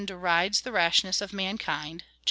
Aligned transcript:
l75 0.01 0.05
derides 0.07 0.61
the 0.61 0.71
rashness 0.71 1.21
of 1.21 1.31
mankind 1.31 1.99
(James 1.99 2.09
iv. 2.09 2.17